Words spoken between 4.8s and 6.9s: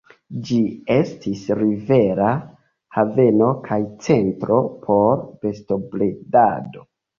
por bestobredado.